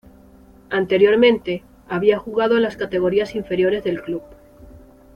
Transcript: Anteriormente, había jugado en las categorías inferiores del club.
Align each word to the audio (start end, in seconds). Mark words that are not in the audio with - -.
Anteriormente, 0.71 1.61
había 1.87 2.17
jugado 2.17 2.55
en 2.55 2.63
las 2.63 2.75
categorías 2.75 3.35
inferiores 3.35 3.83
del 3.83 4.01
club. 4.01 4.23